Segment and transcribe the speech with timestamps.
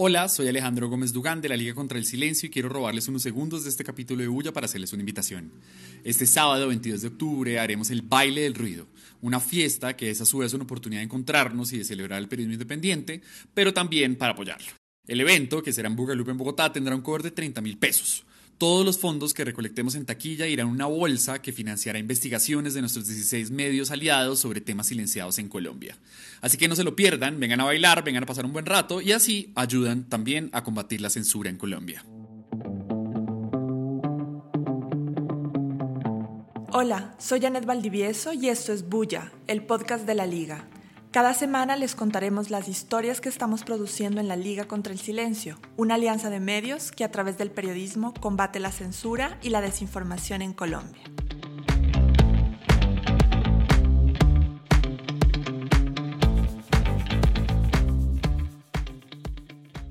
[0.00, 3.20] Hola, soy Alejandro Gómez Dugán de la Liga contra el Silencio y quiero robarles unos
[3.20, 5.50] segundos de este capítulo de Bulla para hacerles una invitación.
[6.04, 8.86] Este sábado 22 de octubre haremos el Baile del Ruido,
[9.22, 12.28] una fiesta que es a su vez una oportunidad de encontrarnos y de celebrar el
[12.28, 13.22] periodismo independiente,
[13.54, 14.68] pero también para apoyarlo.
[15.08, 18.24] El evento, que será en Bugalupe en Bogotá, tendrá un cover de 30 mil pesos.
[18.58, 22.80] Todos los fondos que recolectemos en taquilla irán a una bolsa que financiará investigaciones de
[22.80, 25.96] nuestros 16 medios aliados sobre temas silenciados en Colombia.
[26.40, 29.00] Así que no se lo pierdan, vengan a bailar, vengan a pasar un buen rato
[29.00, 32.04] y así ayudan también a combatir la censura en Colombia.
[36.72, 40.68] Hola, soy Janet Valdivieso y esto es Bulla, el podcast de la Liga.
[41.10, 45.58] Cada semana les contaremos las historias que estamos produciendo en la Liga contra el Silencio,
[45.78, 50.42] una alianza de medios que a través del periodismo combate la censura y la desinformación
[50.42, 51.02] en Colombia.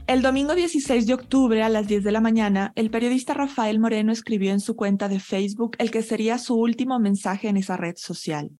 [0.05, 4.12] El domingo 16 de octubre a las 10 de la mañana, el periodista Rafael Moreno
[4.12, 7.96] escribió en su cuenta de Facebook el que sería su último mensaje en esa red
[7.98, 8.52] social.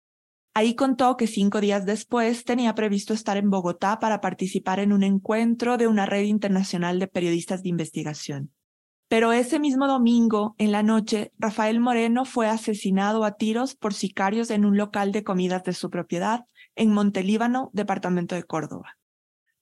[0.54, 5.02] Ahí contó que cinco días después tenía previsto estar en Bogotá para participar en un
[5.02, 8.52] encuentro de una red internacional de periodistas de investigación.
[9.08, 14.50] Pero ese mismo domingo, en la noche, Rafael Moreno fue asesinado a tiros por sicarios
[14.50, 16.44] en un local de comidas de su propiedad
[16.76, 18.97] en Montelíbano, departamento de Córdoba.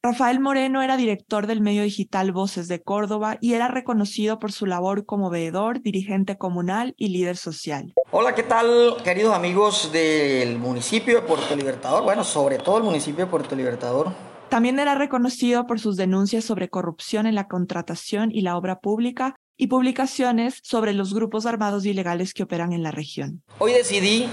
[0.06, 4.64] Rafael Moreno era director del medio digital Voces de Córdoba y era reconocido por su
[4.64, 7.92] labor como veedor, dirigente comunal y líder social.
[8.12, 12.04] Hola, ¿qué tal, queridos amigos del municipio de Puerto Libertador?
[12.04, 14.12] Bueno, sobre todo el municipio de Puerto Libertador.
[14.48, 19.34] También era reconocido por sus denuncias sobre corrupción en la contratación y la obra pública
[19.56, 23.42] y publicaciones sobre los grupos armados ilegales que operan en la región.
[23.58, 24.28] Hoy decidí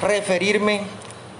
[0.00, 0.80] referirme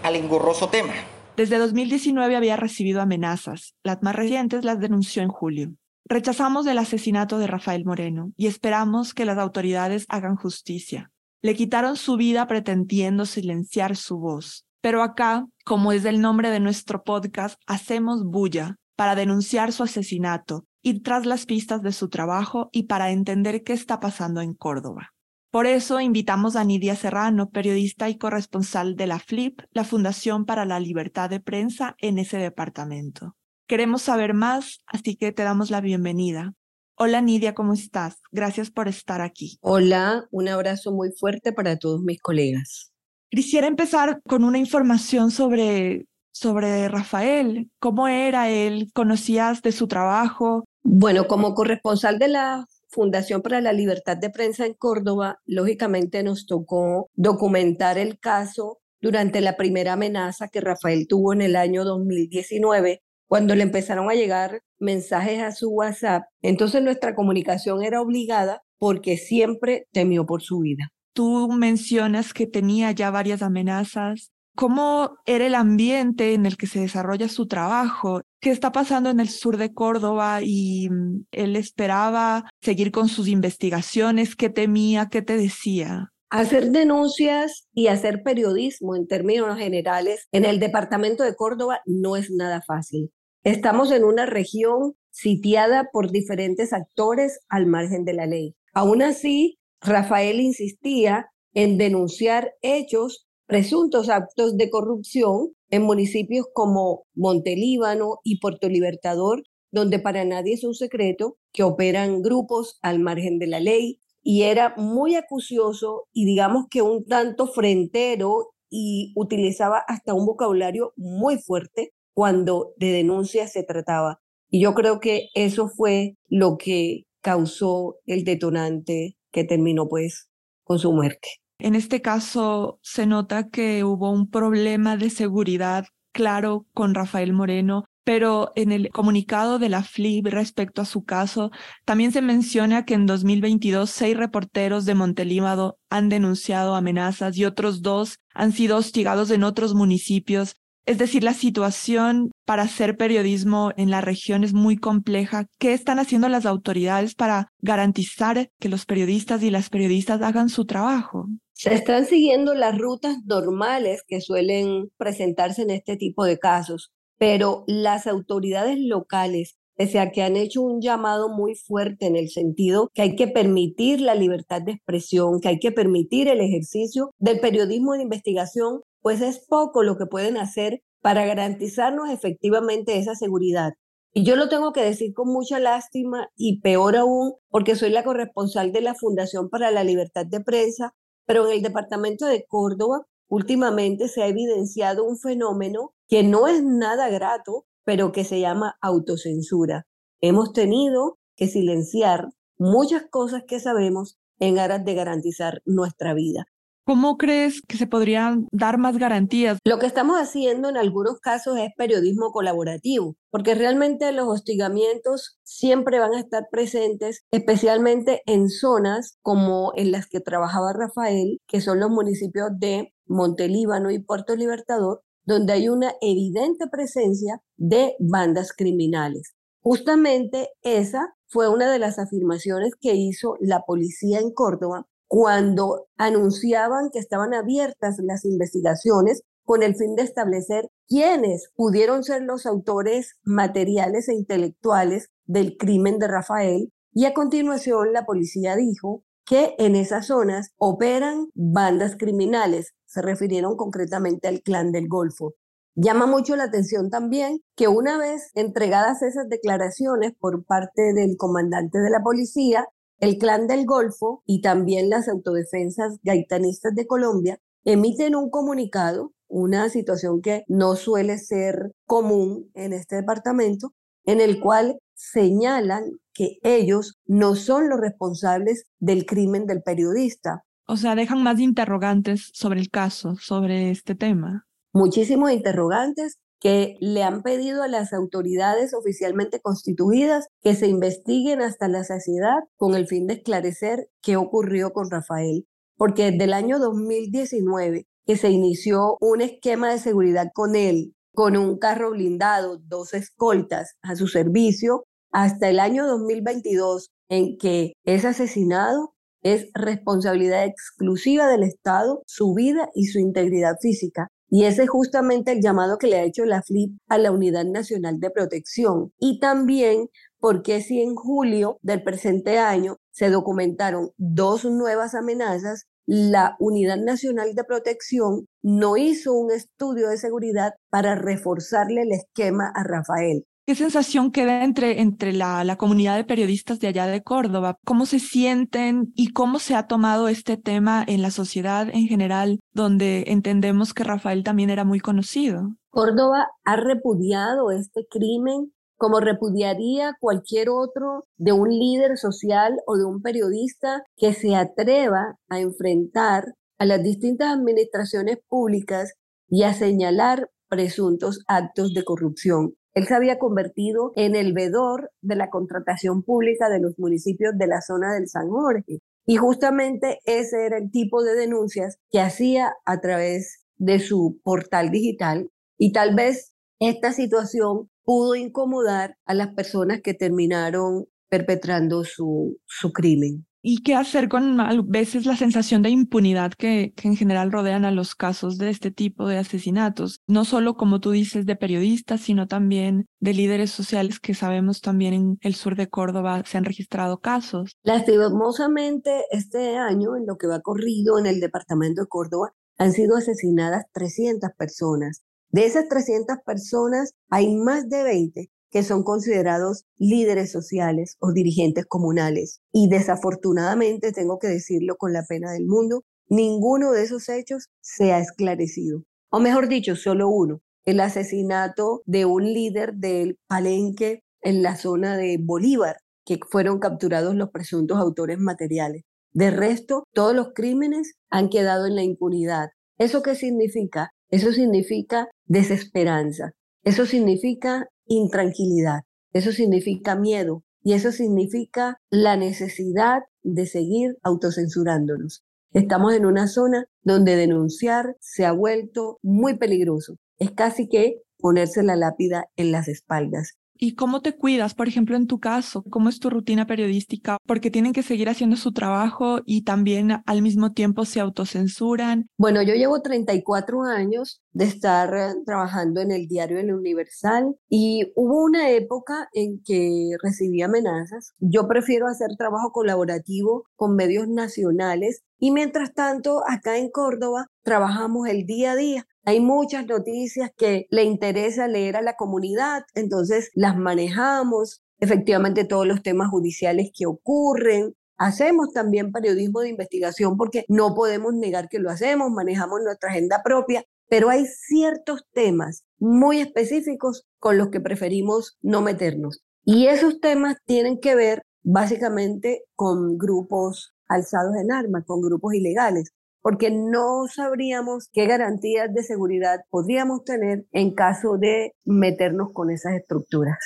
[0.02, 0.92] al engorroso tema
[1.40, 3.74] desde 2019 había recibido amenazas.
[3.82, 5.72] Las más recientes las denunció en julio.
[6.04, 11.10] Rechazamos el asesinato de Rafael Moreno y esperamos que las autoridades hagan justicia.
[11.40, 14.66] Le quitaron su vida pretendiendo silenciar su voz.
[14.82, 20.66] Pero acá, como es el nombre de nuestro podcast, hacemos bulla para denunciar su asesinato,
[20.82, 25.14] ir tras las pistas de su trabajo y para entender qué está pasando en Córdoba.
[25.50, 30.64] Por eso invitamos a Nidia Serrano, periodista y corresponsal de la FLIP, la Fundación para
[30.64, 33.34] la Libertad de Prensa en ese departamento.
[33.66, 36.54] Queremos saber más, así que te damos la bienvenida.
[36.94, 38.20] Hola Nidia, ¿cómo estás?
[38.30, 39.58] Gracias por estar aquí.
[39.60, 42.92] Hola, un abrazo muy fuerte para todos mis colegas.
[43.28, 47.68] Quisiera empezar con una información sobre, sobre Rafael.
[47.80, 48.92] ¿Cómo era él?
[48.94, 50.64] ¿Conocías de su trabajo?
[50.84, 56.46] Bueno, como corresponsal de la Fundación para la Libertad de Prensa en Córdoba, lógicamente nos
[56.46, 63.02] tocó documentar el caso durante la primera amenaza que Rafael tuvo en el año 2019,
[63.28, 66.24] cuando le empezaron a llegar mensajes a su WhatsApp.
[66.42, 70.90] Entonces nuestra comunicación era obligada porque siempre temió por su vida.
[71.12, 76.80] Tú mencionas que tenía ya varias amenazas cómo era el ambiente en el que se
[76.80, 82.44] desarrolla su trabajo, qué está pasando en el sur de Córdoba y mm, él esperaba
[82.60, 86.12] seguir con sus investigaciones, qué temía, qué te decía.
[86.28, 92.30] Hacer denuncias y hacer periodismo en términos generales en el departamento de Córdoba no es
[92.30, 93.10] nada fácil.
[93.42, 98.54] Estamos en una región sitiada por diferentes actores al margen de la ley.
[98.74, 108.20] Aún así, Rafael insistía en denunciar hechos presuntos actos de corrupción en municipios como Montelíbano
[108.22, 113.48] y Puerto Libertador, donde para nadie es un secreto que operan grupos al margen de
[113.48, 120.14] la ley y era muy acucioso y digamos que un tanto frentero y utilizaba hasta
[120.14, 124.20] un vocabulario muy fuerte cuando de denuncia se trataba.
[124.48, 130.28] Y yo creo que eso fue lo que causó el detonante que terminó pues
[130.62, 131.39] con su muerte.
[131.60, 137.84] En este caso se nota que hubo un problema de seguridad claro con Rafael Moreno,
[138.02, 141.50] pero en el comunicado de la FLIB respecto a su caso,
[141.84, 147.82] también se menciona que en 2022 seis reporteros de Montelíbano han denunciado amenazas y otros
[147.82, 150.56] dos han sido hostigados en otros municipios
[150.86, 155.46] es decir, la situación para hacer periodismo en la región es muy compleja.
[155.58, 160.64] ¿Qué están haciendo las autoridades para garantizar que los periodistas y las periodistas hagan su
[160.64, 161.28] trabajo?
[161.62, 167.64] Se están siguiendo las rutas normales que suelen presentarse en este tipo de casos, pero
[167.66, 172.88] las autoridades locales pese a que han hecho un llamado muy fuerte en el sentido
[172.94, 177.40] que hay que permitir la libertad de expresión, que hay que permitir el ejercicio del
[177.40, 183.74] periodismo de investigación, pues es poco lo que pueden hacer para garantizarnos efectivamente esa seguridad.
[184.14, 188.02] Y yo lo tengo que decir con mucha lástima y peor aún porque soy la
[188.02, 190.94] corresponsal de la Fundación para la Libertad de Prensa,
[191.30, 196.60] pero en el departamento de Córdoba últimamente se ha evidenciado un fenómeno que no es
[196.64, 199.86] nada grato, pero que se llama autocensura.
[200.20, 206.48] Hemos tenido que silenciar muchas cosas que sabemos en aras de garantizar nuestra vida.
[206.86, 209.58] ¿Cómo crees que se podrían dar más garantías?
[209.64, 216.00] Lo que estamos haciendo en algunos casos es periodismo colaborativo, porque realmente los hostigamientos siempre
[216.00, 221.80] van a estar presentes, especialmente en zonas como en las que trabajaba Rafael, que son
[221.80, 229.34] los municipios de Montelíbano y Puerto Libertador, donde hay una evidente presencia de bandas criminales.
[229.62, 236.90] Justamente esa fue una de las afirmaciones que hizo la policía en Córdoba cuando anunciaban
[236.92, 243.16] que estaban abiertas las investigaciones con el fin de establecer quiénes pudieron ser los autores
[243.24, 246.72] materiales e intelectuales del crimen de Rafael.
[246.92, 252.74] Y a continuación la policía dijo que en esas zonas operan bandas criminales.
[252.86, 255.34] Se refirieron concretamente al clan del Golfo.
[255.74, 261.80] Llama mucho la atención también que una vez entregadas esas declaraciones por parte del comandante
[261.80, 262.68] de la policía,
[263.00, 269.68] el Clan del Golfo y también las autodefensas gaitanistas de Colombia emiten un comunicado, una
[269.68, 273.74] situación que no suele ser común en este departamento,
[274.04, 280.44] en el cual señalan que ellos no son los responsables del crimen del periodista.
[280.66, 284.46] O sea, dejan más interrogantes sobre el caso, sobre este tema.
[284.72, 291.68] Muchísimos interrogantes que le han pedido a las autoridades oficialmente constituidas que se investiguen hasta
[291.68, 295.46] la saciedad con el fin de esclarecer qué ocurrió con Rafael.
[295.76, 301.36] Porque desde el año 2019 que se inició un esquema de seguridad con él, con
[301.36, 308.04] un carro blindado, dos escoltas a su servicio, hasta el año 2022 en que es
[308.04, 314.08] asesinado, es responsabilidad exclusiva del Estado su vida y su integridad física.
[314.30, 317.44] Y ese es justamente el llamado que le ha hecho la FLIP a la Unidad
[317.44, 318.92] Nacional de Protección.
[318.98, 319.88] Y también
[320.20, 327.34] porque si en julio del presente año se documentaron dos nuevas amenazas, la Unidad Nacional
[327.34, 333.24] de Protección no hizo un estudio de seguridad para reforzarle el esquema a Rafael.
[333.50, 337.58] ¿Qué sensación queda entre, entre la, la, comunidad de periodistas de allá de Córdoba?
[337.64, 342.38] ¿Cómo se sienten y cómo se ha tomado este tema en la sociedad en general,
[342.52, 345.56] donde entendemos que Rafael también era muy conocido?
[345.70, 352.84] Córdoba ha repudiado este crimen como repudiaría cualquier otro de un líder social o de
[352.84, 358.94] un periodista que se atreva a enfrentar a las distintas administraciones públicas
[359.28, 362.54] y a señalar presuntos actos de corrupción.
[362.74, 367.46] Él se había convertido en el vedor de la contratación pública de los municipios de
[367.46, 368.80] la zona del San Jorge.
[369.06, 374.70] Y justamente ese era el tipo de denuncias que hacía a través de su portal
[374.70, 375.30] digital.
[375.58, 382.72] Y tal vez esta situación pudo incomodar a las personas que terminaron perpetrando su, su
[382.72, 387.32] crimen y qué hacer con a veces la sensación de impunidad que, que, en general
[387.32, 391.36] rodean a los casos de este tipo de asesinatos, no solo como tú dices de
[391.36, 396.38] periodistas, sino también de líderes sociales que sabemos también en el sur de Córdoba se
[396.38, 397.56] han registrado casos.
[397.62, 402.96] Lastimosamente, este año, en lo que va corrido en el departamento de Córdoba, han sido
[402.96, 405.02] asesinadas 300 personas.
[405.30, 411.66] De esas 300 personas, hay más de 20 que son considerados líderes sociales o dirigentes
[411.66, 412.40] comunales.
[412.52, 417.92] Y desafortunadamente, tengo que decirlo con la pena del mundo, ninguno de esos hechos se
[417.92, 418.82] ha esclarecido.
[419.10, 424.96] O mejor dicho, solo uno, el asesinato de un líder del Palenque en la zona
[424.96, 428.82] de Bolívar, que fueron capturados los presuntos autores materiales.
[429.12, 432.50] De resto, todos los crímenes han quedado en la impunidad.
[432.78, 433.90] ¿Eso qué significa?
[434.08, 436.32] Eso significa desesperanza.
[436.62, 445.24] Eso significa intranquilidad, eso significa miedo y eso significa la necesidad de seguir autocensurándonos.
[445.52, 449.96] Estamos en una zona donde denunciar se ha vuelto muy peligroso.
[450.18, 453.39] Es casi que ponerse la lápida en las espaldas.
[453.62, 455.62] ¿Y cómo te cuidas, por ejemplo, en tu caso?
[455.68, 457.18] ¿Cómo es tu rutina periodística?
[457.26, 462.08] Porque tienen que seguir haciendo su trabajo y también al mismo tiempo se autocensuran.
[462.16, 464.90] Bueno, yo llevo 34 años de estar
[465.26, 471.12] trabajando en el diario El Universal y hubo una época en que recibí amenazas.
[471.18, 478.08] Yo prefiero hacer trabajo colaborativo con medios nacionales y mientras tanto acá en Córdoba trabajamos
[478.08, 483.30] el día a día Hay muchas noticias que le interesa leer a la comunidad, entonces
[483.34, 487.74] las manejamos, efectivamente todos los temas judiciales que ocurren.
[487.96, 493.22] Hacemos también periodismo de investigación porque no podemos negar que lo hacemos, manejamos nuestra agenda
[493.22, 499.22] propia, pero hay ciertos temas muy específicos con los que preferimos no meternos.
[499.44, 505.92] Y esos temas tienen que ver básicamente con grupos alzados en armas, con grupos ilegales,
[506.22, 512.74] porque no sabríamos qué garantías de seguridad podríamos tener en caso de meternos con esas
[512.74, 513.38] estructuras.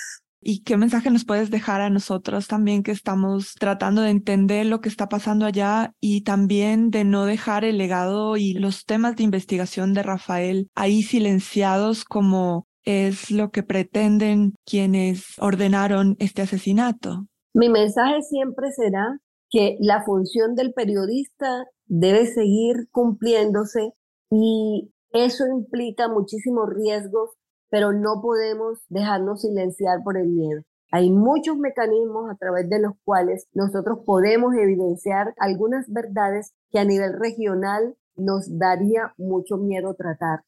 [0.46, 4.82] ¿Y qué mensaje nos puedes dejar a nosotros también que estamos tratando de entender lo
[4.82, 9.24] que está pasando allá y también de no dejar el legado y los temas de
[9.24, 17.26] investigación de Rafael ahí silenciados como es lo que pretenden quienes ordenaron este asesinato?
[17.54, 19.18] Mi mensaje siempre será
[19.54, 23.92] que la función del periodista debe seguir cumpliéndose
[24.28, 27.30] y eso implica muchísimos riesgos,
[27.70, 30.62] pero no podemos dejarnos silenciar por el miedo.
[30.90, 36.84] Hay muchos mecanismos a través de los cuales nosotros podemos evidenciar algunas verdades que a
[36.84, 40.40] nivel regional nos daría mucho miedo tratar.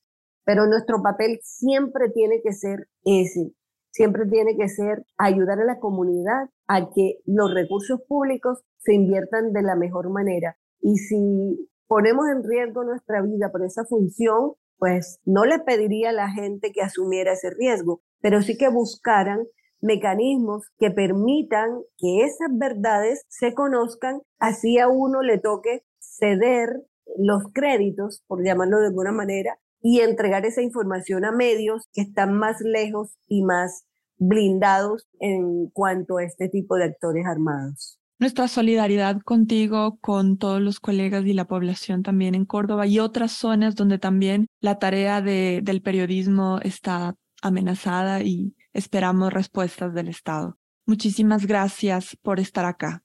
[0.45, 3.53] Pero nuestro papel siempre tiene que ser ese,
[3.97, 9.55] siempre tiene que ser ayudar a la comunidad a que los recursos públicos se inviertan
[9.55, 10.59] de la mejor manera.
[10.83, 16.13] Y si ponemos en riesgo nuestra vida por esa función, pues no le pediría a
[16.13, 19.47] la gente que asumiera ese riesgo, pero sí que buscaran
[19.81, 26.83] mecanismos que permitan que esas verdades se conozcan, así a uno le toque ceder
[27.17, 32.35] los créditos, por llamarlo de alguna manera, y entregar esa información a medios que están
[32.37, 33.85] más lejos y más
[34.17, 38.01] blindados en cuanto a este tipo de actores armados.
[38.19, 43.31] Nuestra solidaridad contigo, con todos los colegas y la población también en Córdoba y otras
[43.31, 50.59] zonas donde también la tarea de, del periodismo está amenazada y esperamos respuestas del Estado.
[50.85, 53.05] Muchísimas gracias por estar acá.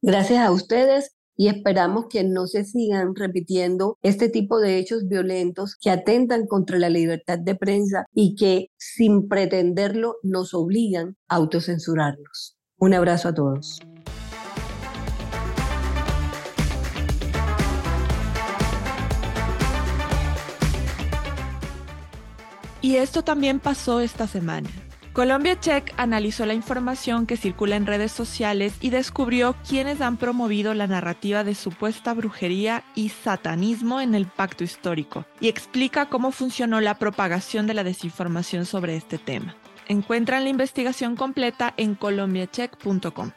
[0.00, 5.74] Gracias a ustedes y esperamos que no se sigan repitiendo este tipo de hechos violentos
[5.74, 12.56] que atentan contra la libertad de prensa y que sin pretenderlo nos obligan a autocensurarlos.
[12.78, 13.80] Un abrazo a todos.
[22.80, 24.70] Y esto también pasó esta semana.
[25.12, 30.72] Colombia Check analizó la información que circula en redes sociales y descubrió quiénes han promovido
[30.72, 36.80] la narrativa de supuesta brujería y satanismo en el pacto histórico y explica cómo funcionó
[36.80, 39.54] la propagación de la desinformación sobre este tema.
[39.86, 43.32] Encuentran la investigación completa en colombiacheck.com.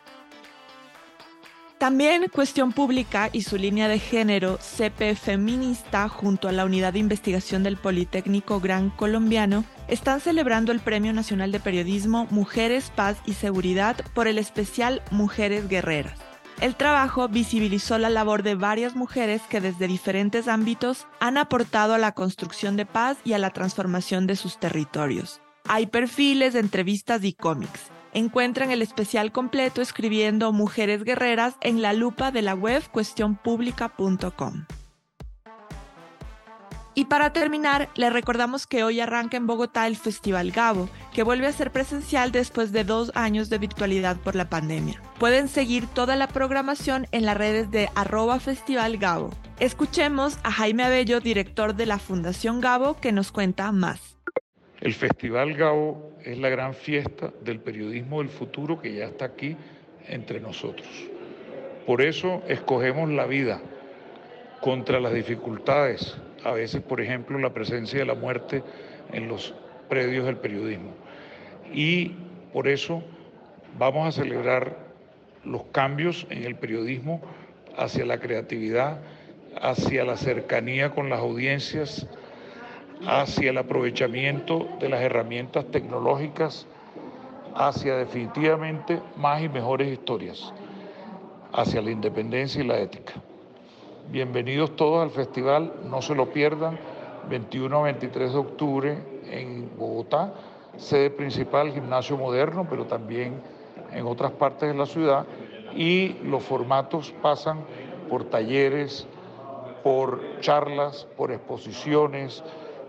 [1.77, 7.00] También Cuestión Pública y su línea de género CP Feminista junto a la Unidad de
[7.00, 13.34] Investigación del Politécnico Gran Colombiano están celebrando el Premio Nacional de Periodismo Mujeres, Paz y
[13.34, 16.17] Seguridad por el especial Mujeres Guerreras.
[16.62, 21.98] El trabajo visibilizó la labor de varias mujeres que desde diferentes ámbitos han aportado a
[21.98, 25.41] la construcción de paz y a la transformación de sus territorios.
[25.67, 27.91] Hay perfiles, entrevistas y cómics.
[28.15, 34.65] Encuentran el especial completo escribiendo Mujeres Guerreras en la lupa de la web cuestionpublica.com.
[36.93, 41.48] Y para terminar, les recordamos que hoy arranca en Bogotá el Festival Gabo, que vuelve
[41.48, 45.01] a ser presencial después de dos años de virtualidad por la pandemia.
[45.19, 49.31] Pueden seguir toda la programación en las redes de arroba Festival Gabo.
[49.60, 54.14] Escuchemos a Jaime Abello, director de la Fundación Gabo, que nos cuenta más.
[54.85, 59.57] El Festival Gabo es la gran fiesta del periodismo del futuro que ya está aquí
[60.07, 60.87] entre nosotros.
[61.87, 63.59] Por eso escogemos la vida
[64.61, 68.61] contra las dificultades, a veces por ejemplo la presencia de la muerte
[69.11, 69.55] en los
[69.89, 70.91] predios del periodismo.
[71.73, 72.11] Y
[72.53, 73.01] por eso
[73.79, 74.77] vamos a celebrar
[75.43, 77.21] los cambios en el periodismo
[77.75, 78.99] hacia la creatividad,
[79.59, 82.07] hacia la cercanía con las audiencias,
[83.07, 86.65] hacia el aprovechamiento de las herramientas tecnológicas,
[87.55, 90.53] hacia definitivamente más y mejores historias,
[91.53, 93.13] hacia la independencia y la ética.
[94.12, 96.79] Bienvenidos todos al festival, no se lo pierdan,
[97.29, 98.97] 21 a 23 de octubre
[99.29, 100.33] en Bogotá,
[100.77, 103.41] sede principal Gimnasio Moderno, pero también
[103.91, 105.25] en otras partes de la ciudad,
[105.75, 107.59] y los formatos pasan
[108.09, 109.07] por talleres,
[109.83, 112.43] por charlas, por exposiciones,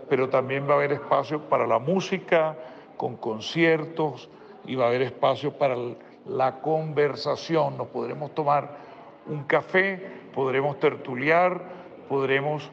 [0.09, 2.55] pero también va a haber espacio para la música,
[2.97, 4.29] con conciertos,
[4.65, 5.75] y va a haber espacio para
[6.25, 7.77] la conversación.
[7.77, 8.77] Nos podremos tomar
[9.27, 11.61] un café, podremos tertuliar,
[12.09, 12.69] podremos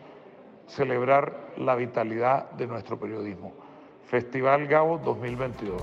[0.67, 3.53] celebrar la vitalidad de nuestro periodismo.
[4.05, 5.83] Festival Gabo 2022.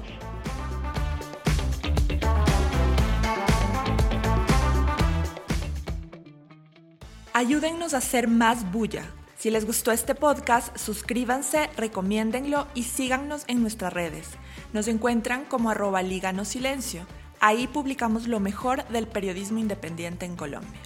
[7.33, 9.05] Ayúdennos a hacer más bulla.
[9.41, 14.29] Si les gustó este podcast, suscríbanse, recomiéndenlo y síganos en nuestras redes.
[14.71, 17.07] Nos encuentran como arroba Liga No Silencio.
[17.39, 20.79] Ahí publicamos lo mejor del periodismo independiente en Colombia.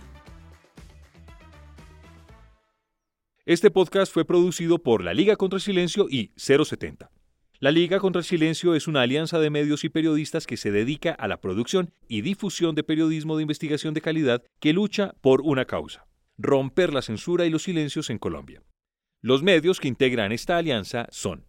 [3.46, 7.12] Este podcast fue producido por la Liga contra el Silencio y 070.
[7.60, 11.12] La Liga contra el Silencio es una alianza de medios y periodistas que se dedica
[11.12, 15.66] a la producción y difusión de periodismo de investigación de calidad que lucha por una
[15.66, 16.06] causa,
[16.38, 18.64] romper la censura y los silencios en Colombia.
[19.22, 21.46] Los medios que integran esta alianza son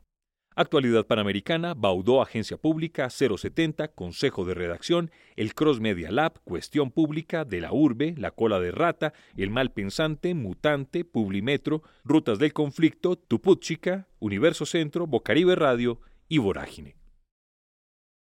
[0.59, 7.45] Actualidad Panamericana, Baudó Agencia Pública, 070, Consejo de Redacción, el Cross Media Lab, Cuestión Pública,
[7.45, 13.17] De la Urbe, La Cola de Rata, El Mal Pensante, Mutante, Publimetro, Rutas del Conflicto,
[13.17, 16.97] Tuputchica, Universo Centro, Bocaribe Radio y Vorágine.